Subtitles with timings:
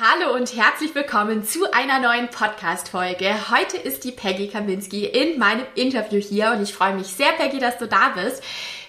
[0.00, 3.32] Hallo und herzlich willkommen zu einer neuen Podcast-Folge.
[3.48, 7.60] Heute ist die Peggy Kaminski in meinem Interview hier und ich freue mich sehr, Peggy,
[7.60, 8.42] dass du da bist.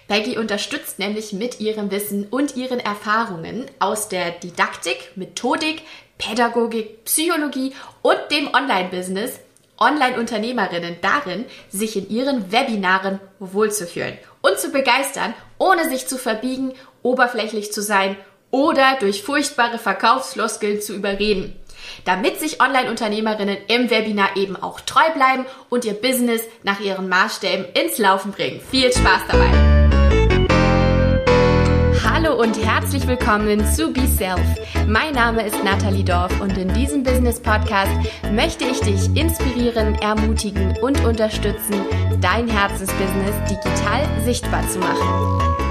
[0.07, 5.83] Peggy unterstützt nämlich mit ihrem Wissen und ihren Erfahrungen aus der Didaktik, Methodik,
[6.18, 9.39] Pädagogik, Psychologie und dem Online-Business
[9.77, 17.71] Online-Unternehmerinnen darin, sich in ihren Webinaren wohlzufühlen und zu begeistern, ohne sich zu verbiegen, oberflächlich
[17.71, 18.17] zu sein
[18.55, 21.54] oder durch furchtbare Verkaufsfloskeln zu überreden,
[22.05, 27.65] damit sich Online-Unternehmerinnen im Webinar eben auch treu bleiben und ihr Business nach ihren Maßstäben
[27.73, 28.61] ins Laufen bringen.
[28.71, 29.49] Viel Spaß dabei!
[32.02, 34.39] Hallo und herzlich willkommen zu Be Self.
[34.88, 37.91] Mein Name ist Nathalie Dorf und in diesem Business Podcast
[38.31, 41.75] möchte ich dich inspirieren, ermutigen und unterstützen,
[42.22, 45.64] dein Herzensbusiness digital sichtbar zu machen.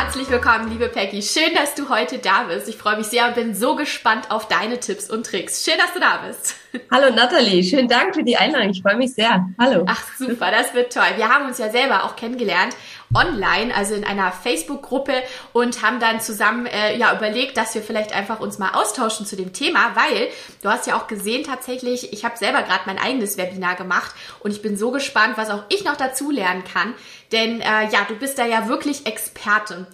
[0.00, 1.20] Herzlich willkommen, liebe Peggy.
[1.22, 2.68] Schön, dass du heute da bist.
[2.68, 5.64] Ich freue mich sehr und bin so gespannt auf deine Tipps und Tricks.
[5.64, 6.54] Schön, dass du da bist.
[6.92, 8.70] Hallo Nathalie, schönen Dank für die Einladung.
[8.70, 9.44] Ich freue mich sehr.
[9.58, 9.84] Hallo.
[9.88, 11.02] Ach super, das wird toll.
[11.16, 12.76] Wir haben uns ja selber auch kennengelernt
[13.14, 18.12] online, also in einer Facebook-Gruppe und haben dann zusammen äh, ja überlegt, dass wir vielleicht
[18.14, 20.28] einfach uns mal austauschen zu dem Thema, weil
[20.62, 24.50] du hast ja auch gesehen tatsächlich, ich habe selber gerade mein eigenes Webinar gemacht und
[24.50, 26.94] ich bin so gespannt, was auch ich noch dazu lernen kann,
[27.32, 29.86] denn äh, ja, du bist da ja wirklich Experte.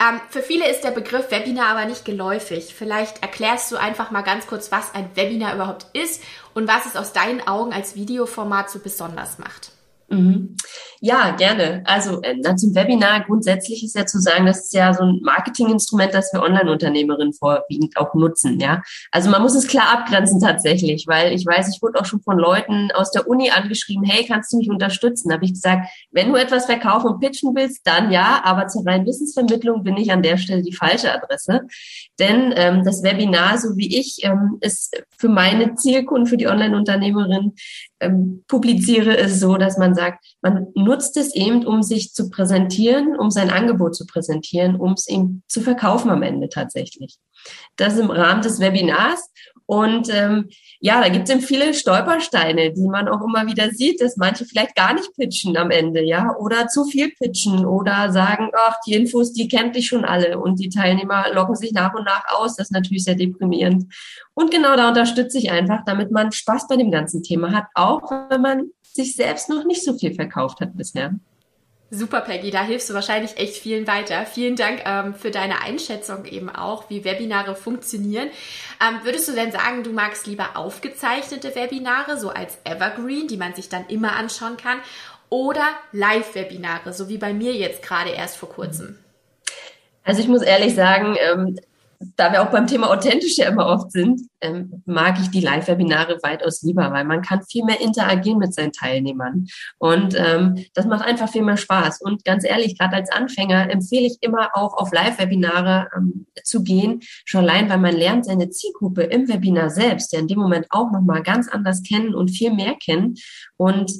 [0.00, 2.74] Ähm, für viele ist der Begriff Webinar aber nicht geläufig.
[2.74, 6.22] Vielleicht erklärst du einfach mal ganz kurz, was ein Webinar überhaupt ist
[6.54, 9.71] und was es aus deinen Augen als Videoformat so besonders macht.
[10.12, 10.56] Mhm.
[11.04, 11.82] Ja, gerne.
[11.84, 16.14] Also äh, zum Webinar grundsätzlich ist ja zu sagen, das ist ja so ein Marketinginstrument,
[16.14, 18.60] das wir Online-Unternehmerinnen vorwiegend auch nutzen.
[18.60, 22.22] Ja, also man muss es klar abgrenzen tatsächlich, weil ich weiß, ich wurde auch schon
[22.22, 25.32] von Leuten aus der Uni angeschrieben, hey, kannst du mich unterstützen?
[25.32, 29.04] Habe ich gesagt, wenn du etwas verkaufen und pitchen willst, dann ja, aber zur reinen
[29.04, 31.62] Wissensvermittlung bin ich an der Stelle die falsche Adresse,
[32.20, 37.54] denn ähm, das Webinar, so wie ich ähm, es für meine Zielkunden, für die Online-Unternehmerin
[37.98, 40.01] ähm, publiziere, ist so, dass man sagt,
[40.40, 45.08] man nutzt es eben, um sich zu präsentieren, um sein Angebot zu präsentieren, um es
[45.08, 47.18] eben zu verkaufen am Ende tatsächlich.
[47.76, 49.30] Das im Rahmen des Webinars.
[49.66, 50.48] Und ähm,
[50.80, 54.44] ja, da gibt es eben viele Stolpersteine, die man auch immer wieder sieht, dass manche
[54.44, 58.94] vielleicht gar nicht pitchen am Ende, ja, oder zu viel pitchen oder sagen, ach, die
[58.94, 62.56] Infos, die kennt ich schon alle und die Teilnehmer locken sich nach und nach aus.
[62.56, 63.84] Das ist natürlich sehr deprimierend.
[64.34, 68.02] Und genau da unterstütze ich einfach, damit man Spaß bei dem ganzen Thema hat, auch
[68.28, 71.14] wenn man sich selbst noch nicht so viel verkauft hat bisher.
[71.94, 74.24] Super, Peggy, da hilfst du wahrscheinlich echt vielen weiter.
[74.24, 78.30] Vielen Dank ähm, für deine Einschätzung eben auch, wie Webinare funktionieren.
[78.80, 83.54] Ähm, würdest du denn sagen, du magst lieber aufgezeichnete Webinare, so als Evergreen, die man
[83.54, 84.78] sich dann immer anschauen kann,
[85.28, 88.98] oder Live-Webinare, so wie bei mir jetzt gerade erst vor kurzem?
[90.02, 91.58] Also ich muss ehrlich sagen, ähm,
[92.16, 96.18] da wir auch beim Thema authentisch ja immer oft sind, ähm, mag ich die Live-Webinare
[96.22, 99.46] weitaus lieber, weil man kann viel mehr interagieren mit seinen Teilnehmern.
[99.78, 102.00] Und ähm, das macht einfach viel mehr Spaß.
[102.00, 107.00] Und ganz ehrlich, gerade als Anfänger empfehle ich immer auch auf Live-Webinare ähm, zu gehen,
[107.24, 110.90] schon allein, weil man lernt seine Zielgruppe im Webinar selbst, ja in dem Moment auch
[110.90, 113.14] nochmal ganz anders kennen und viel mehr kennen.
[113.56, 113.92] Und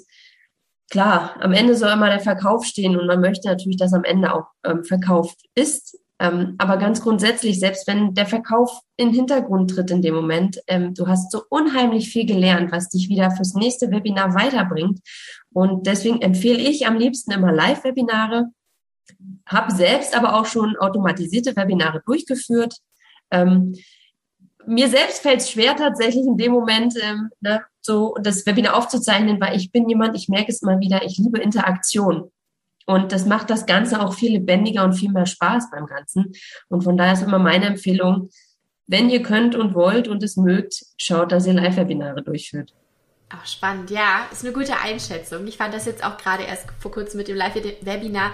[0.91, 4.35] klar, am Ende soll immer der Verkauf stehen und man möchte natürlich, dass am Ende
[4.35, 5.99] auch ähm, verkauft ist.
[6.23, 10.61] Ähm, aber ganz grundsätzlich, selbst wenn der Verkauf in den Hintergrund tritt in dem Moment,
[10.69, 15.01] ähm, du hast so unheimlich viel gelernt, was dich wieder fürs nächste Webinar weiterbringt.
[15.53, 18.51] Und deswegen empfehle ich am liebsten immer Live-Webinare,
[19.47, 22.77] habe selbst aber auch schon automatisierte Webinare durchgeführt.
[23.33, 23.75] Ähm,
[24.65, 29.41] mir selbst fällt es schwer tatsächlich in dem Moment, ähm, ne, so das Webinar aufzuzeichnen,
[29.41, 32.31] weil ich bin jemand, ich merke es mal wieder, ich liebe Interaktion.
[32.87, 36.33] Und das macht das Ganze auch viel lebendiger und viel mehr Spaß beim Ganzen.
[36.69, 38.31] Und von daher ist immer meine Empfehlung,
[38.87, 42.75] wenn ihr könnt und wollt und es mögt, schaut, dass ihr Live-Webinare durchführt.
[43.35, 45.47] Ach, spannend, ja, ist eine gute Einschätzung.
[45.47, 48.33] Ich fand das jetzt auch gerade erst vor kurzem mit dem Live-Webinar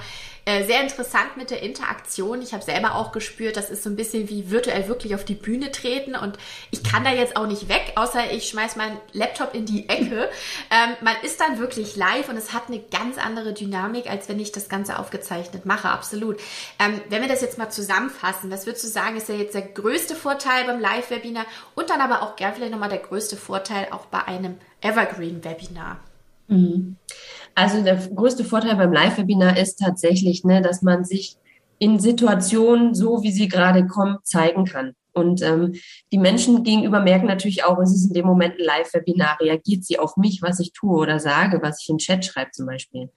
[0.49, 2.41] äh, sehr interessant mit der Interaktion.
[2.41, 5.35] Ich habe selber auch gespürt, das ist so ein bisschen wie virtuell wirklich auf die
[5.35, 6.39] Bühne treten und
[6.71, 10.31] ich kann da jetzt auch nicht weg, außer ich schmeiß meinen Laptop in die Ecke.
[10.71, 14.39] Ähm, man ist dann wirklich live und es hat eine ganz andere Dynamik, als wenn
[14.39, 16.39] ich das Ganze aufgezeichnet mache, absolut.
[16.79, 19.63] Ähm, wenn wir das jetzt mal zusammenfassen, was würdest du sagen, ist ja jetzt der
[19.63, 24.07] größte Vorteil beim Live-Webinar und dann aber auch gern vielleicht nochmal der größte Vorteil auch
[24.07, 26.01] bei einem Evergreen-Webinar?
[26.49, 26.97] Mhm.
[27.59, 31.39] Also der größte Vorteil beim Live-Webinar ist tatsächlich, ne, dass man sich
[31.81, 34.95] in Situationen, so wie sie gerade kommen, zeigen kann.
[35.13, 35.75] Und ähm,
[36.13, 39.41] die Menschen gegenüber merken natürlich auch, es ist in dem Moment ein Live-Webinar.
[39.41, 42.67] Reagiert sie auf mich, was ich tue oder sage, was ich in Chat schreibe zum
[42.67, 43.11] Beispiel.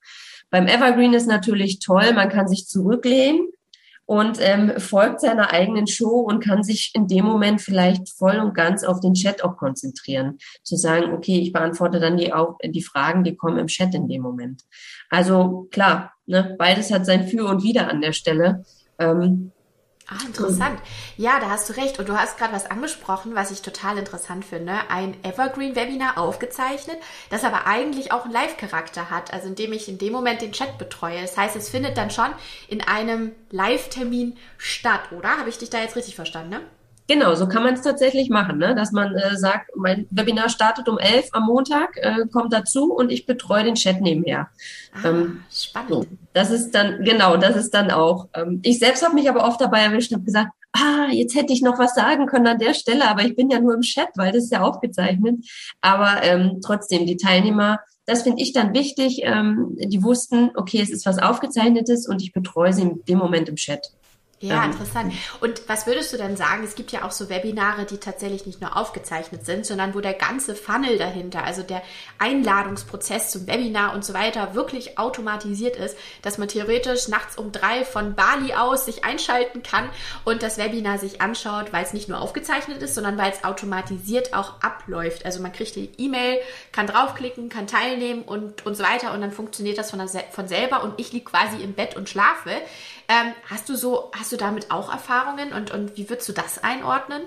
[0.49, 3.47] Beim Evergreen ist natürlich toll, man kann sich zurücklehnen
[4.05, 8.53] und ähm, folgt seiner eigenen Show und kann sich in dem Moment vielleicht voll und
[8.53, 10.37] ganz auf den Chat auch konzentrieren.
[10.63, 14.07] Zu sagen, okay, ich beantworte dann die, auch, die Fragen, die kommen im Chat in
[14.07, 14.63] dem Moment.
[15.09, 18.65] Also klar, ne, beides hat sein Für und Wider an der Stelle.
[18.99, 19.51] Ähm,
[20.13, 20.81] Ah, interessant.
[21.15, 21.97] Ja, da hast du recht.
[21.97, 24.73] Und du hast gerade was angesprochen, was ich total interessant finde.
[24.89, 26.97] Ein Evergreen-Webinar aufgezeichnet,
[27.29, 30.77] das aber eigentlich auch einen Live-Charakter hat, also indem ich in dem Moment den Chat
[30.77, 31.21] betreue.
[31.21, 32.29] Das heißt, es findet dann schon
[32.67, 35.37] in einem Live-Termin statt, oder?
[35.37, 36.61] Habe ich dich da jetzt richtig verstanden, ne?
[37.11, 38.73] Genau, so kann man es tatsächlich machen, ne?
[38.73, 43.11] dass man äh, sagt, mein Webinar startet um elf am Montag, äh, kommt dazu und
[43.11, 44.47] ich betreue den Chat nebenher.
[44.93, 46.07] Ah, ähm, spannend.
[46.31, 48.29] Das ist dann, genau, das ist dann auch.
[48.33, 51.51] Ähm, ich selbst habe mich aber oft dabei erwischt und habe gesagt, ah, jetzt hätte
[51.51, 54.07] ich noch was sagen können an der Stelle, aber ich bin ja nur im Chat,
[54.15, 55.45] weil das ist ja aufgezeichnet.
[55.81, 60.89] Aber ähm, trotzdem, die Teilnehmer, das finde ich dann wichtig, ähm, die wussten, okay, es
[60.89, 63.91] ist was Aufgezeichnetes und ich betreue sie in dem Moment im Chat.
[64.41, 65.13] Ja, ähm, interessant.
[65.39, 66.63] Und was würdest du denn sagen?
[66.63, 70.15] Es gibt ja auch so Webinare, die tatsächlich nicht nur aufgezeichnet sind, sondern wo der
[70.15, 71.83] ganze Funnel dahinter, also der
[72.17, 77.85] Einladungsprozess zum Webinar und so weiter, wirklich automatisiert ist, dass man theoretisch nachts um drei
[77.85, 79.87] von Bali aus sich einschalten kann
[80.25, 84.33] und das Webinar sich anschaut, weil es nicht nur aufgezeichnet ist, sondern weil es automatisiert
[84.33, 85.23] auch abläuft.
[85.23, 86.39] Also man kriegt die E-Mail,
[86.71, 90.47] kann draufklicken, kann teilnehmen und, und so weiter und dann funktioniert das von, der, von
[90.47, 92.49] selber und ich liege quasi im Bett und schlafe.
[93.11, 96.63] Ähm, hast du so, hast du damit auch Erfahrungen und, und wie würdest du das
[96.63, 97.23] einordnen?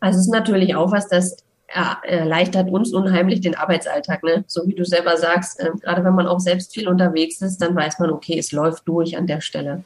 [0.00, 1.36] Also es ist natürlich auch was, das
[1.68, 4.24] erleichtert uns unheimlich den Arbeitsalltag.
[4.24, 4.44] Ne?
[4.48, 7.76] So wie du selber sagst, äh, gerade wenn man auch selbst viel unterwegs ist, dann
[7.76, 9.84] weiß man, okay, es läuft durch an der Stelle.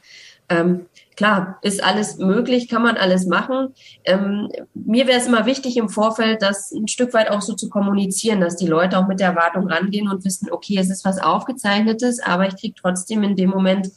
[0.49, 3.75] Ähm, klar, ist alles möglich, kann man alles machen.
[4.05, 7.69] Ähm, mir wäre es immer wichtig im Vorfeld, das ein Stück weit auch so zu
[7.69, 11.19] kommunizieren, dass die Leute auch mit der Erwartung rangehen und wissen, okay, es ist was
[11.19, 13.91] Aufgezeichnetes, aber ich kriege trotzdem in dem Moment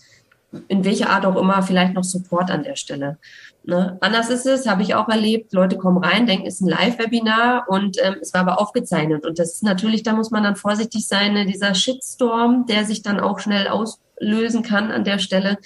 [0.69, 3.19] in welcher Art auch immer vielleicht noch Support an der Stelle.
[3.64, 3.99] Ne?
[4.00, 7.67] Anders ist es, habe ich auch erlebt, Leute kommen rein, denken, es ist ein Live-Webinar
[7.69, 9.26] und ähm, es war aber aufgezeichnet.
[9.26, 11.47] Und das ist natürlich, da muss man dann vorsichtig sein, ne?
[11.47, 15.58] dieser Shitstorm, der sich dann auch schnell auslösen kann an der Stelle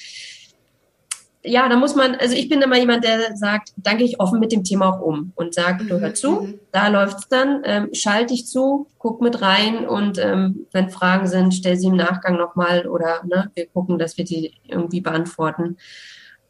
[1.45, 4.51] ja, da muss man, also ich bin immer jemand, der sagt, danke ich offen mit
[4.51, 5.89] dem Thema auch um und sagt, mhm.
[5.89, 6.61] du hör zu, mhm.
[6.73, 11.53] da läuft's dann, ähm, schalte dich zu, guck mit rein und ähm, wenn Fragen sind,
[11.53, 15.77] stell sie im Nachgang nochmal oder ne, wir gucken, dass wir die irgendwie beantworten.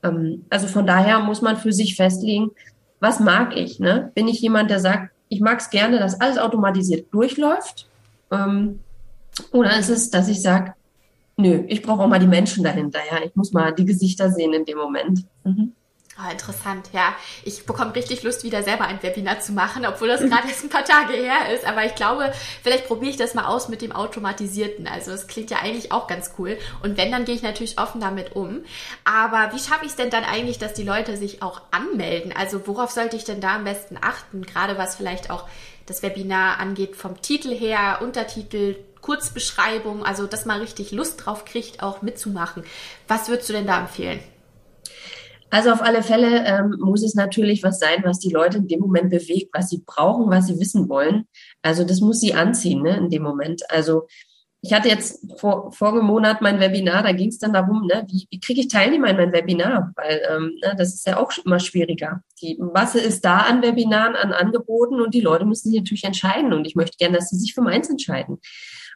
[0.04, 2.52] Ähm, also von daher muss man für sich festlegen,
[3.00, 3.80] was mag ich?
[3.80, 4.12] Ne?
[4.14, 7.88] Bin ich jemand, der sagt, ich mag es gerne, dass alles automatisiert durchläuft?
[8.30, 8.78] Ähm,
[9.50, 10.74] oder ist es, dass ich sage,
[11.36, 13.24] nö, ich brauche auch mal die Menschen dahinter, ja.
[13.24, 15.26] Ich muss mal die Gesichter sehen in dem Moment.
[15.44, 15.72] Mhm.
[16.16, 17.12] Ah, interessant, ja.
[17.42, 20.68] Ich bekomme richtig Lust, wieder selber ein Webinar zu machen, obwohl das gerade erst ein
[20.68, 21.66] paar Tage her ist.
[21.66, 22.32] Aber ich glaube,
[22.62, 24.86] vielleicht probiere ich das mal aus mit dem Automatisierten.
[24.86, 26.56] Also es klingt ja eigentlich auch ganz cool.
[26.84, 28.64] Und wenn, dann gehe ich natürlich offen damit um.
[29.02, 32.32] Aber wie schaffe ich es denn dann eigentlich, dass die Leute sich auch anmelden?
[32.32, 34.46] Also worauf sollte ich denn da am besten achten?
[34.46, 35.48] Gerade was vielleicht auch
[35.86, 41.82] das Webinar angeht, vom Titel her, Untertitel, Kurzbeschreibung, also dass man richtig Lust drauf kriegt,
[41.82, 42.64] auch mitzumachen.
[43.08, 44.20] Was würdest du denn da empfehlen?
[45.54, 48.80] Also auf alle Fälle ähm, muss es natürlich was sein, was die Leute in dem
[48.80, 51.28] Moment bewegt, was sie brauchen, was sie wissen wollen.
[51.62, 53.62] Also das muss sie anziehen ne, in dem Moment.
[53.70, 54.08] Also
[54.62, 58.26] ich hatte jetzt vor, vorigen Monat mein Webinar, da ging es dann darum, ne, wie,
[58.30, 59.92] wie kriege ich Teilnehmer in mein Webinar?
[59.94, 62.24] Weil ähm, ne, das ist ja auch immer schwieriger.
[62.42, 66.52] Die Masse ist da an Webinaren, an Angeboten und die Leute müssen sich natürlich entscheiden.
[66.52, 68.40] Und ich möchte gerne, dass sie sich für meins entscheiden.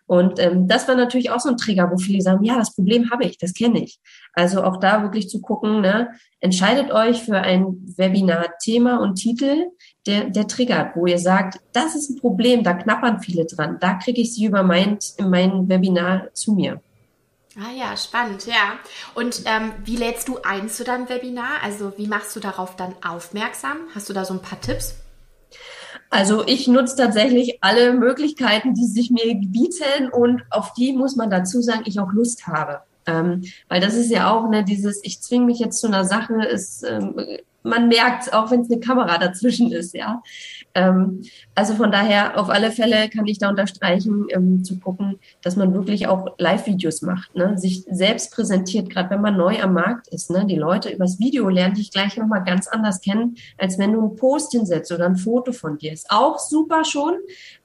[0.08, 3.10] Und ähm, das war natürlich auch so ein Trigger, wo viele sagen, ja, das Problem
[3.10, 4.00] habe ich, das kenne ich.
[4.32, 6.08] Also auch da wirklich zu gucken, ne,
[6.40, 9.66] entscheidet euch für ein Webinar-Thema und Titel,
[10.06, 13.94] der, der triggert, wo ihr sagt, das ist ein Problem, da knappern viele dran, da
[13.94, 16.80] kriege ich sie über mein, mein Webinar zu mir.
[17.58, 18.78] Ah ja, spannend, ja.
[19.14, 21.62] Und ähm, wie lädst du ein zu deinem Webinar?
[21.62, 23.76] Also wie machst du darauf dann aufmerksam?
[23.94, 24.94] Hast du da so ein paar Tipps?
[26.10, 31.30] Also ich nutze tatsächlich alle Möglichkeiten, die sich mir bieten und auf die muss man
[31.30, 32.80] dazu sagen, ich auch Lust habe.
[33.06, 36.44] Ähm, weil das ist ja auch ne, dieses, ich zwinge mich jetzt zu einer Sache,
[36.44, 37.14] ist, ähm,
[37.68, 40.22] man merkt, auch wenn es eine Kamera dazwischen ist, ja.
[40.74, 41.22] Ähm,
[41.54, 45.74] also von daher, auf alle Fälle kann ich da unterstreichen, ähm, zu gucken, dass man
[45.74, 47.58] wirklich auch Live-Videos macht, ne?
[47.58, 50.30] sich selbst präsentiert, gerade wenn man neu am Markt ist.
[50.30, 50.46] Ne?
[50.46, 54.16] Die Leute übers Video lernen dich gleich nochmal ganz anders kennen, als wenn du einen
[54.16, 55.92] Post hinsetzt oder ein Foto von dir.
[55.92, 57.14] Ist auch super schon,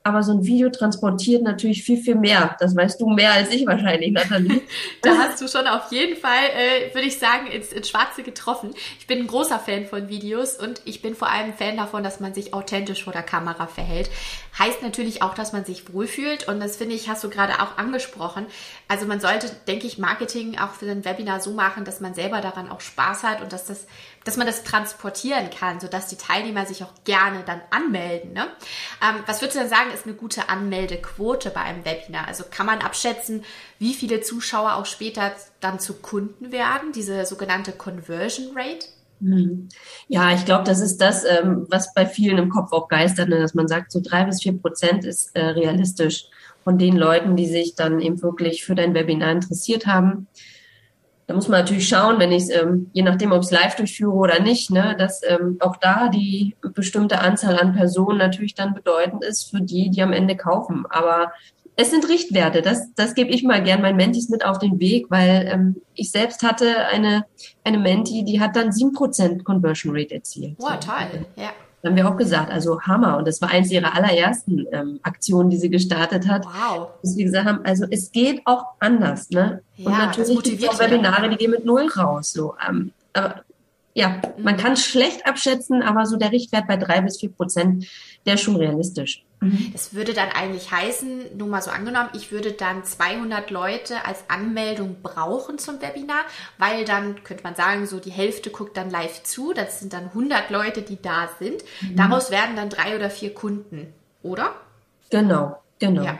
[0.01, 2.55] aber so ein Video transportiert natürlich viel, viel mehr.
[2.59, 4.61] Das weißt du mehr als ich wahrscheinlich, Nathalie.
[5.03, 8.71] da hast du schon auf jeden Fall, äh, würde ich sagen, ins, ins Schwarze getroffen.
[8.99, 12.03] Ich bin ein großer Fan von von Videos und ich bin vor allem Fan davon,
[12.03, 14.09] dass man sich authentisch vor der Kamera verhält.
[14.57, 17.77] Heißt natürlich auch, dass man sich wohlfühlt und das finde ich, hast du gerade auch
[17.77, 18.47] angesprochen.
[18.87, 22.41] Also man sollte, denke ich, Marketing auch für ein Webinar so machen, dass man selber
[22.41, 23.85] daran auch Spaß hat und dass das,
[24.23, 28.33] dass man das transportieren kann, sodass die Teilnehmer sich auch gerne dann anmelden.
[28.33, 28.47] Ne?
[28.99, 32.27] Ähm, was würdest du denn sagen, ist eine gute Anmeldequote bei einem Webinar?
[32.27, 33.45] Also kann man abschätzen,
[33.77, 38.87] wie viele Zuschauer auch später dann zu Kunden werden, diese sogenannte Conversion Rate?
[39.23, 39.69] Hm.
[40.09, 43.39] Ja, ich glaube, das ist das, ähm, was bei vielen im Kopf auch geistert, ne,
[43.39, 46.25] dass man sagt, so drei bis vier Prozent ist äh, realistisch
[46.63, 50.27] von den Leuten, die sich dann eben wirklich für dein Webinar interessiert haben.
[51.25, 53.75] Da muss man natürlich schauen, wenn ich es, ähm, je nachdem, ob ich es live
[53.75, 58.73] durchführe oder nicht, ne, dass ähm, auch da die bestimmte Anzahl an Personen natürlich dann
[58.73, 60.85] bedeutend ist für die, die am Ende kaufen.
[60.89, 61.31] Aber
[61.75, 62.61] es sind Richtwerte.
[62.61, 66.11] Das, das gebe ich mal gern meinen Mentis mit auf den Weg, weil ähm, ich
[66.11, 67.25] selbst hatte eine,
[67.63, 70.55] eine Menti, die hat dann sieben Prozent Conversion Rate erzielt.
[70.59, 71.49] Wow, toll, ja.
[71.81, 73.17] Da haben wir auch gesagt, also Hammer.
[73.17, 76.45] Und das war eins ihrer allerersten ähm, Aktionen, die sie gestartet hat.
[76.45, 76.91] Wow.
[77.01, 79.29] Dass wir gesagt haben, also es geht auch anders.
[79.31, 79.61] Ne?
[79.75, 82.31] Ja, und natürlich gibt es auch Webinare, die gehen mit null raus.
[82.31, 82.55] So.
[82.65, 83.43] Ähm, aber
[83.93, 84.43] ja, mhm.
[84.43, 87.85] man kann schlecht abschätzen, aber so der Richtwert bei drei bis vier Prozent,
[88.25, 89.25] der ist schon realistisch.
[89.43, 89.69] Mhm.
[89.73, 94.29] Das würde dann eigentlich heißen, nur mal so angenommen, ich würde dann 200 Leute als
[94.29, 96.23] Anmeldung brauchen zum Webinar,
[96.57, 100.05] weil dann könnte man sagen, so die Hälfte guckt dann live zu, das sind dann
[100.07, 101.63] 100 Leute, die da sind.
[101.81, 101.95] Mhm.
[101.95, 104.55] Daraus werden dann drei oder vier Kunden, oder?
[105.09, 106.03] Genau, genau.
[106.03, 106.19] Ja.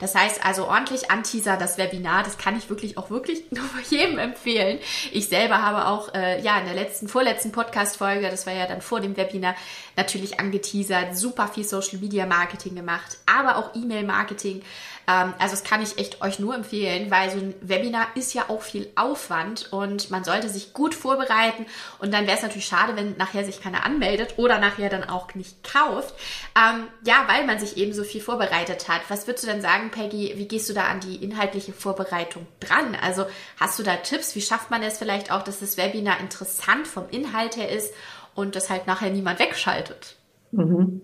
[0.00, 2.22] Das heißt also ordentlich anteaser das Webinar.
[2.22, 4.78] Das kann ich wirklich auch wirklich nur jedem empfehlen.
[5.12, 8.80] Ich selber habe auch äh, ja in der letzten, vorletzten Podcast-Folge, das war ja dann
[8.80, 9.54] vor dem Webinar,
[9.96, 14.62] natürlich angeteasert, super viel Social Media Marketing gemacht, aber auch E-Mail Marketing.
[15.06, 18.44] Ähm, also das kann ich echt euch nur empfehlen, weil so ein Webinar ist ja
[18.48, 21.66] auch viel Aufwand und man sollte sich gut vorbereiten
[21.98, 25.34] und dann wäre es natürlich schade, wenn nachher sich keiner anmeldet oder nachher dann auch
[25.34, 26.14] nicht kauft.
[26.56, 29.02] Ähm, ja, weil man sich eben so viel vorbereitet hat.
[29.08, 32.96] Was würdest du sagen, Peggy, wie gehst du da an die inhaltliche Vorbereitung dran?
[33.00, 33.24] Also
[33.58, 34.34] hast du da Tipps?
[34.34, 37.92] Wie schafft man es vielleicht auch, dass das Webinar interessant vom Inhalt her ist
[38.34, 40.16] und das halt nachher niemand wegschaltet?
[40.52, 41.02] Mhm.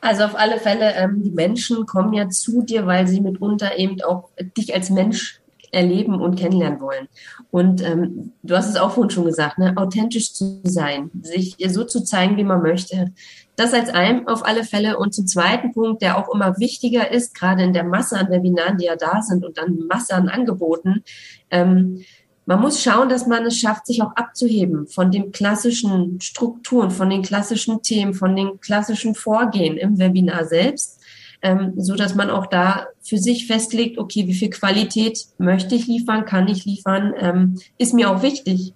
[0.00, 4.02] Also auf alle Fälle, ähm, die Menschen kommen ja zu dir, weil sie mitunter eben
[4.02, 5.40] auch dich als Mensch
[5.72, 7.08] erleben und kennenlernen wollen.
[7.50, 9.72] Und ähm, du hast es auch vorhin schon gesagt, ne?
[9.76, 13.12] authentisch zu sein, sich so zu zeigen, wie man möchte.
[13.56, 14.98] Das als einem auf alle Fälle.
[14.98, 18.78] Und zum zweiten Punkt, der auch immer wichtiger ist, gerade in der Masse an Webinaren,
[18.78, 21.04] die ja da sind und dann Masse an Angeboten,
[21.50, 22.04] ähm,
[22.44, 27.08] man muss schauen, dass man es schafft, sich auch abzuheben von den klassischen Strukturen, von
[27.08, 31.00] den klassischen Themen, von den klassischen Vorgehen im Webinar selbst,
[31.40, 35.86] ähm, so dass man auch da für sich festlegt, okay, wie viel Qualität möchte ich
[35.86, 38.74] liefern, kann ich liefern, ähm, ist mir auch wichtig.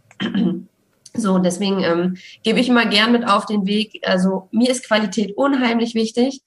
[1.17, 4.01] So, deswegen ähm, gebe ich immer gern mit auf den Weg.
[4.07, 6.43] Also mir ist Qualität unheimlich wichtig.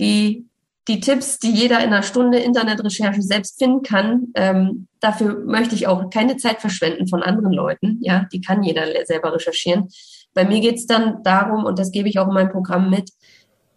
[0.00, 0.46] Die
[0.88, 5.86] die Tipps, die jeder in einer Stunde Internetrecherche selbst finden kann, ähm, dafür möchte ich
[5.86, 7.98] auch keine Zeit verschwenden von anderen Leuten.
[8.00, 9.88] Ja, die kann jeder selber recherchieren.
[10.34, 13.10] Bei mir geht's dann darum, und das gebe ich auch in meinem Programm mit,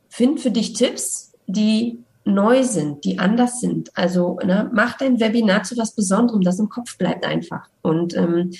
[0.09, 3.95] find für dich Tipps, die neu sind, die anders sind.
[3.95, 7.69] Also ne, mach dein Webinar zu was Besonderem, das im Kopf bleibt einfach.
[7.83, 8.51] Und ähm,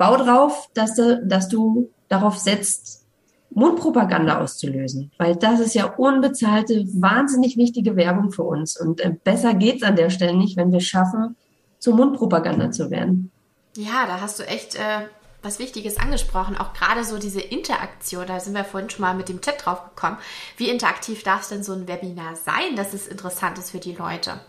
[0.00, 3.04] bau drauf, dass du, dass du darauf setzt,
[3.50, 8.80] Mundpropaganda auszulösen, weil das ist ja unbezahlte, wahnsinnig wichtige Werbung für uns.
[8.80, 11.36] Und äh, besser geht's an der Stelle nicht, wenn wir schaffen,
[11.78, 13.30] zur Mundpropaganda zu werden.
[13.76, 15.06] Ja, da hast du echt äh,
[15.42, 16.56] was Wichtiges angesprochen.
[16.56, 19.84] Auch gerade so diese Interaktion, da sind wir vorhin schon mal mit dem Chat drauf
[19.94, 20.16] gekommen.
[20.56, 23.94] Wie interaktiv darf es denn so ein Webinar sein, dass es interessant ist für die
[23.94, 24.40] Leute?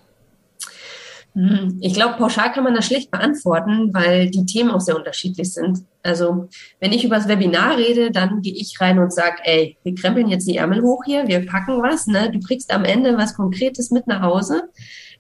[1.34, 5.54] Hm, ich glaube, pauschal kann man das schlecht beantworten, weil die Themen auch sehr unterschiedlich
[5.54, 5.80] sind.
[6.04, 9.96] Also wenn ich über das Webinar rede, dann gehe ich rein und sage, ey, wir
[9.96, 12.32] krempeln jetzt die Ärmel hoch hier, wir packen was, ne?
[12.32, 14.64] Du kriegst am Ende was Konkretes mit nach Hause.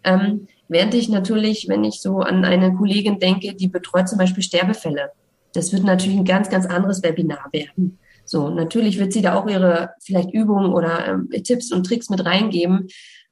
[0.03, 4.43] Ähm, während ich natürlich, wenn ich so an eine Kollegin denke, die betreut zum Beispiel
[4.43, 5.11] Sterbefälle,
[5.53, 7.99] das wird natürlich ein ganz, ganz anderes Webinar werden.
[8.25, 12.25] So, natürlich wird sie da auch ihre vielleicht Übungen oder ähm, Tipps und Tricks mit
[12.25, 12.87] reingeben.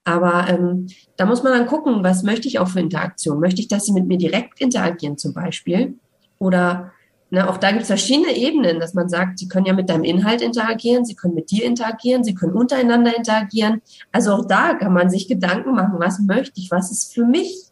[0.10, 0.88] Aber ähm,
[1.18, 3.40] da muss man dann gucken, was möchte ich auch für Interaktion?
[3.40, 6.00] Möchte ich, dass sie mit mir direkt interagieren zum Beispiel?
[6.40, 6.92] Oder
[7.30, 10.04] ne, auch da gibt es verschiedene Ebenen, dass man sagt, sie können ja mit deinem
[10.04, 13.84] Inhalt interagieren, sie können mit dir interagieren, sie können untereinander interagieren.
[14.12, 17.66] Also auch da kann man sich Gedanken machen, was möchte ich, was ist für mich?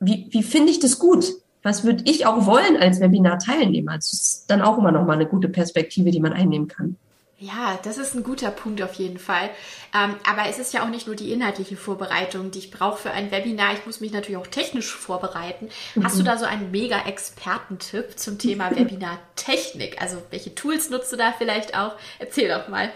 [0.00, 1.26] Wie, wie finde ich das gut?
[1.62, 3.96] Was würde ich auch wollen als Webinar-Teilnehmer?
[3.96, 6.96] Das ist dann auch immer noch mal eine gute Perspektive, die man einnehmen kann.
[7.38, 9.50] Ja, das ist ein guter Punkt auf jeden Fall.
[9.94, 13.10] Ähm, aber es ist ja auch nicht nur die inhaltliche Vorbereitung, die ich brauche für
[13.10, 13.74] ein Webinar.
[13.74, 15.68] Ich muss mich natürlich auch technisch vorbereiten.
[15.94, 16.04] Mhm.
[16.04, 20.00] Hast du da so einen mega Expertentipp zum Thema Webinar-Technik?
[20.00, 21.92] Also welche Tools nutzt du da vielleicht auch?
[22.18, 22.90] Erzähl doch mal.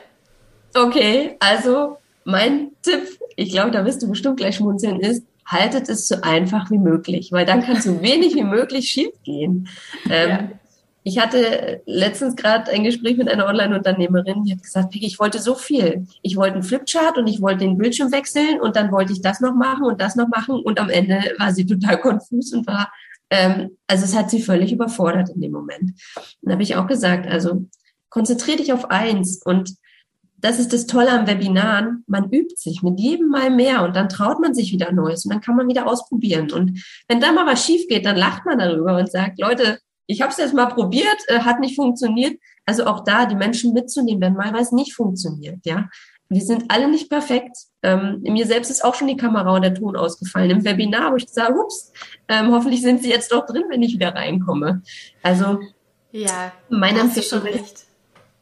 [0.74, 6.08] Okay, also mein Tipp, ich glaube, da wirst du bestimmt gleich schmunzeln, ist, haltet es
[6.08, 9.68] so einfach wie möglich, weil dann kann so wenig wie möglich schiefgehen.
[10.08, 10.48] Ähm, ja.
[11.02, 15.38] Ich hatte letztens gerade ein Gespräch mit einer Online-Unternehmerin, die hat gesagt, Piggy, ich wollte
[15.38, 16.06] so viel.
[16.22, 19.40] Ich wollte einen Flipchart und ich wollte den Bildschirm wechseln und dann wollte ich das
[19.40, 22.92] noch machen und das noch machen und am Ende war sie total konfus und war,
[23.30, 25.92] ähm, also es hat sie völlig überfordert in dem Moment.
[26.42, 27.66] Dann habe ich auch gesagt, also
[28.10, 29.74] konzentriere dich auf eins und
[30.36, 32.02] das ist das Tolle am Webinaren.
[32.06, 35.32] Man übt sich mit jedem Mal mehr und dann traut man sich wieder Neues und
[35.32, 36.50] dann kann man wieder ausprobieren.
[36.50, 39.78] Und wenn da mal was schief geht, dann lacht man darüber und sagt, Leute,
[40.10, 42.38] ich habe es jetzt mal probiert, äh, hat nicht funktioniert.
[42.66, 45.88] Also auch da die Menschen mitzunehmen, wenn mal was nicht funktioniert, ja.
[46.28, 47.56] Wir sind alle nicht perfekt.
[47.82, 50.50] Ähm, mir selbst ist auch schon die Kamera und der Ton ausgefallen.
[50.50, 51.92] Im Webinar, wo ich gesagt ups,
[52.28, 54.82] ähm, hoffentlich sind sie jetzt doch drin, wenn ich wieder reinkomme.
[55.22, 55.58] Also
[56.12, 57.88] ja, meine Empfehlung ist,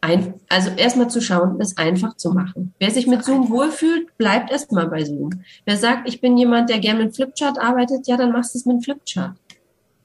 [0.00, 2.74] ein, also erstmal zu schauen, es einfach zu machen.
[2.78, 5.42] Wer sich mit Zoom wohlfühlt, bleibt erstmal bei Zoom.
[5.64, 8.66] Wer sagt, ich bin jemand, der gerne mit Flipchart arbeitet, ja, dann machst du es
[8.66, 9.36] mit Flipchart.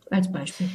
[0.10, 0.70] Als Beispiel.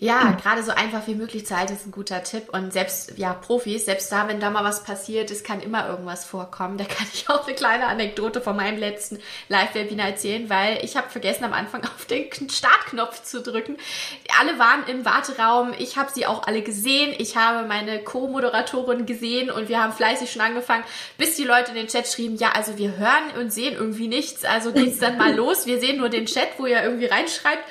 [0.00, 2.48] Ja, gerade so einfach wie möglich zu halten ist ein guter Tipp.
[2.52, 6.24] Und selbst, ja, Profis, selbst da, wenn da mal was passiert, es kann immer irgendwas
[6.24, 6.76] vorkommen.
[6.76, 11.08] Da kann ich auch eine kleine Anekdote von meinem letzten Live-Webinar erzählen, weil ich habe
[11.08, 13.76] vergessen, am Anfang auf den Startknopf zu drücken.
[14.40, 15.72] Alle waren im Warteraum.
[15.78, 17.14] Ich habe sie auch alle gesehen.
[17.18, 20.84] Ich habe meine Co-Moderatorin gesehen und wir haben fleißig schon angefangen,
[21.16, 24.44] bis die Leute in den Chat schrieben, ja, also wir hören und sehen irgendwie nichts.
[24.44, 25.66] Also geht's dann mal los.
[25.66, 27.64] Wir sehen nur den Chat, wo ihr irgendwie reinschreibt.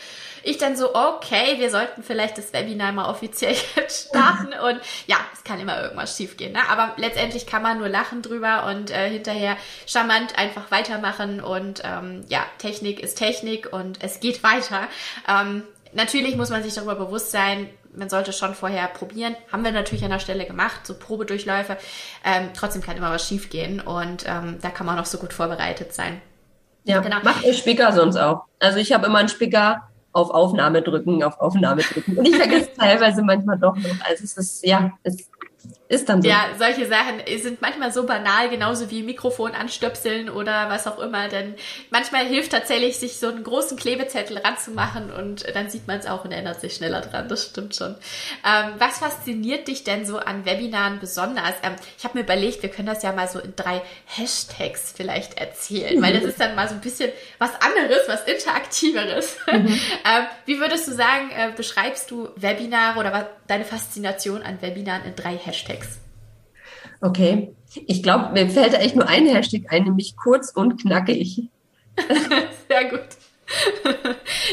[0.44, 4.54] Ich dann so, okay, wir sollten vielleicht das Webinar mal offiziell jetzt starten.
[4.54, 6.54] Und ja, es kann immer irgendwas schiefgehen.
[6.54, 6.60] Ne?
[6.70, 11.42] Aber letztendlich kann man nur lachen drüber und äh, hinterher charmant einfach weitermachen.
[11.42, 14.88] Und ähm, ja, Technik ist Technik und es geht weiter.
[15.28, 19.36] Ähm, natürlich muss man sich darüber bewusst sein, man sollte schon vorher probieren.
[19.52, 21.78] Haben wir natürlich an der Stelle gemacht, so Probedurchläufe.
[22.24, 25.94] Ähm, trotzdem kann immer was schiefgehen und ähm, da kann man auch so gut vorbereitet
[25.94, 26.22] sein.
[26.84, 27.18] Ja, genau.
[27.24, 28.46] macht ihr Spicker sonst auch.
[28.60, 32.18] Also ich habe immer einen Spicker auf Aufnahme drücken, auf Aufnahme drücken.
[32.18, 34.06] Und ich vergesse teilweise manchmal doch noch.
[34.08, 35.30] Also es ist, ja, es
[35.92, 36.30] ist dann so.
[36.30, 41.28] Ja, solche Sachen sind manchmal so banal, genauso wie Mikrofon anstöpseln oder was auch immer.
[41.28, 41.56] Denn
[41.90, 46.24] manchmal hilft tatsächlich, sich so einen großen Klebezettel ranzumachen und dann sieht man es auch
[46.24, 47.28] und erinnert sich schneller dran.
[47.28, 47.96] Das stimmt schon.
[48.46, 51.56] Ähm, was fasziniert dich denn so an Webinaren besonders?
[51.62, 55.40] Ähm, ich habe mir überlegt, wir können das ja mal so in drei Hashtags vielleicht
[55.40, 56.04] erzählen, mhm.
[56.04, 59.38] weil das ist dann mal so ein bisschen was anderes, was interaktiveres.
[59.52, 59.68] Mhm.
[59.68, 65.04] ähm, wie würdest du sagen, äh, beschreibst du Webinare oder was, deine Faszination an Webinaren
[65.04, 65.51] in drei Hashtags?
[67.02, 67.56] Okay,
[67.88, 71.44] ich glaube, mir fällt echt nur ein Hashtag ein, nämlich kurz und knackig.
[72.68, 73.02] Sehr gut.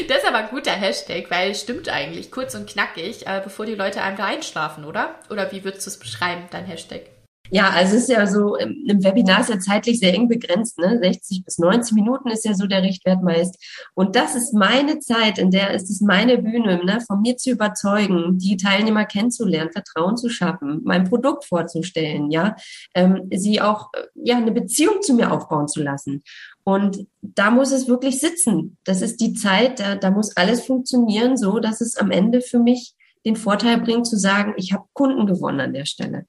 [0.07, 3.65] Das ist aber ein guter Hashtag, weil es stimmt eigentlich, kurz und knackig, äh, bevor
[3.65, 5.15] die Leute einfach einschlafen, oder?
[5.29, 7.03] Oder wie würdest du es beschreiben, dein Hashtag?
[7.51, 10.99] Ja, also es ist ja so, im Webinar ist ja zeitlich sehr eng begrenzt, ne?
[11.01, 13.57] 60 bis 90 Minuten ist ja so der Richtwert meist.
[13.95, 16.99] Und das ist meine Zeit, in der ist es meine Bühne, ne?
[17.07, 22.55] von mir zu überzeugen, die Teilnehmer kennenzulernen, Vertrauen zu schaffen, mein Produkt vorzustellen, ja,
[22.93, 26.23] ähm, sie auch, ja, eine Beziehung zu mir aufbauen zu lassen.
[26.63, 28.77] Und da muss es wirklich sitzen.
[28.83, 32.59] Das ist die Zeit, da, da muss alles funktionieren, so dass es am Ende für
[32.59, 32.93] mich
[33.25, 36.25] den Vorteil bringt, zu sagen, ich habe Kunden gewonnen an der Stelle.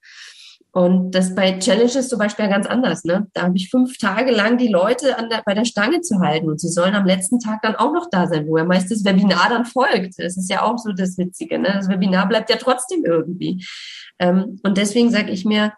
[0.73, 3.05] Und das bei Challenges zum Beispiel ganz anders.
[3.05, 3.27] Ne?
[3.33, 6.49] Da habe ich fünf Tage lang die Leute an der, bei der Stange zu halten
[6.49, 9.05] und sie sollen am letzten Tag dann auch noch da sein, wo ja meist das
[9.05, 10.15] Webinar dann folgt.
[10.19, 11.59] Das ist ja auch so das Witzige.
[11.59, 11.73] Ne?
[11.75, 13.65] Das Webinar bleibt ja trotzdem irgendwie.
[14.21, 15.73] Ähm, und deswegen sage ich mir,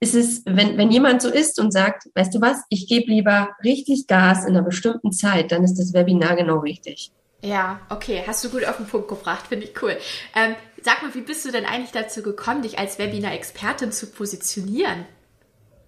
[0.00, 3.50] ist es, wenn, wenn jemand so ist und sagt, weißt du was, ich gebe lieber
[3.62, 7.10] richtig Gas in einer bestimmten Zeit, dann ist das Webinar genau richtig.
[7.42, 9.96] Ja, okay, hast du gut auf den Punkt gebracht, finde ich cool.
[10.34, 15.06] Ähm, sag mal, wie bist du denn eigentlich dazu gekommen, dich als Webinar-Expertin zu positionieren?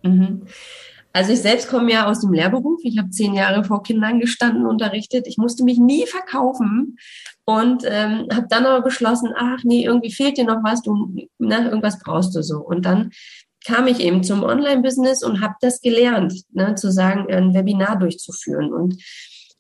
[0.03, 0.47] Mhm.
[1.13, 2.81] Also ich selbst komme ja aus dem Lehrberuf.
[2.83, 5.27] Ich habe zehn Jahre vor Kindern gestanden, unterrichtet.
[5.27, 6.99] Ich musste mich nie verkaufen
[7.47, 11.69] und ähm, habe dann aber beschlossen, ach nee, irgendwie fehlt dir noch was, du, ne,
[11.69, 12.59] irgendwas brauchst du so.
[12.59, 13.13] Und dann
[13.67, 18.73] kam ich eben zum Online-Business und habe das gelernt, ne, zu sagen, ein Webinar durchzuführen.
[18.73, 19.03] Und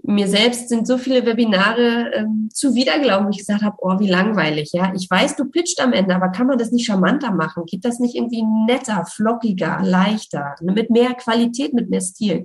[0.03, 4.71] mir selbst sind so viele Webinare ähm, zuwidergelaufen, wo ich gesagt habe, oh, wie langweilig,
[4.73, 4.93] ja.
[4.95, 7.65] Ich weiß, du pitcht am Ende, aber kann man das nicht charmanter machen?
[7.67, 12.45] Gibt das nicht irgendwie netter, flockiger, leichter, mit mehr Qualität, mit mehr Stil?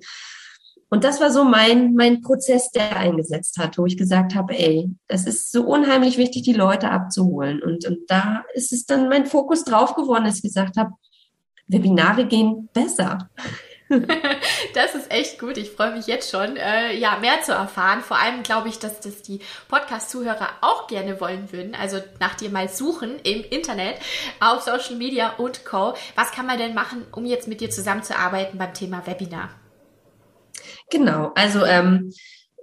[0.94, 4.90] Und das war so mein, mein Prozess, der eingesetzt hat, wo ich gesagt habe, ey,
[5.08, 7.62] das ist so unheimlich wichtig, die Leute abzuholen.
[7.64, 10.92] Und, und da ist es dann mein Fokus drauf geworden, dass ich gesagt habe,
[11.68, 13.30] Webinare gehen besser.
[14.74, 15.58] das ist echt gut.
[15.58, 18.02] Ich freue mich jetzt schon, äh, ja, mehr zu erfahren.
[18.02, 21.76] Vor allem glaube ich, dass das die Podcast-Zuhörer auch gerne wollen würden.
[21.76, 23.96] Also nach dir mal suchen im Internet,
[24.40, 25.94] auf Social Media und Co.
[26.16, 29.50] Was kann man denn machen, um jetzt mit dir zusammenzuarbeiten beim Thema Webinar?
[30.90, 32.14] Genau, also ähm,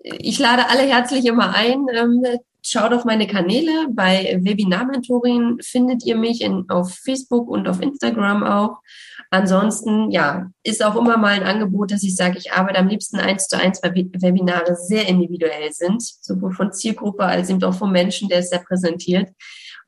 [0.03, 1.87] ich lade alle herzlich immer ein.
[1.93, 2.25] Ähm,
[2.71, 3.89] schaut auf meine Kanäle.
[3.91, 8.79] Bei Webinar-Mentorin findet ihr mich in, auf Facebook und auf Instagram auch.
[9.31, 13.19] Ansonsten, ja, ist auch immer mal ein Angebot, dass ich sage, ich arbeite am liebsten
[13.19, 17.93] eins zu eins, weil Webinare sehr individuell sind, sowohl von Zielgruppe als eben auch vom
[17.93, 19.29] Menschen, der es repräsentiert.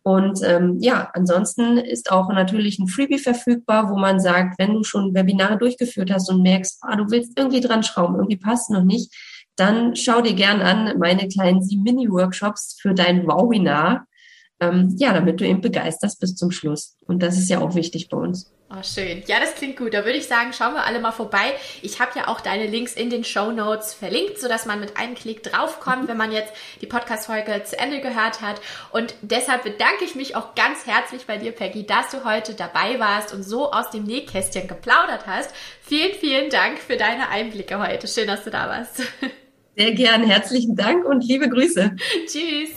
[0.03, 4.83] Und ähm, ja, ansonsten ist auch natürlich ein Freebie verfügbar, wo man sagt, wenn du
[4.83, 8.85] schon Webinare durchgeführt hast und merkst, ah, du willst irgendwie dran schrauben, irgendwie passt noch
[8.85, 9.15] nicht,
[9.57, 14.07] dann schau dir gern an meine kleinen sieben Mini-Workshops für dein Webinar.
[14.61, 16.97] Ähm, ja, damit du eben begeisterst bis zum Schluss.
[17.07, 18.53] Und das ist ja auch wichtig bei uns.
[18.73, 19.25] Oh, schön.
[19.27, 19.95] Ja, das klingt gut.
[19.95, 21.55] Da würde ich sagen, schauen wir alle mal vorbei.
[21.83, 25.17] Ich habe ja auch deine Links in den Show Notes verlinkt, sodass man mit einem
[25.17, 28.61] Klick draufkommt, wenn man jetzt die Podcast-Folge zu Ende gehört hat.
[28.93, 33.01] Und deshalb bedanke ich mich auch ganz herzlich bei dir, Peggy, dass du heute dabei
[33.01, 35.53] warst und so aus dem Nähkästchen geplaudert hast.
[35.83, 38.07] Vielen, vielen Dank für deine Einblicke heute.
[38.07, 39.03] Schön, dass du da warst.
[39.77, 40.23] Sehr gern.
[40.23, 41.97] Herzlichen Dank und liebe Grüße.
[42.27, 42.71] Tschüss.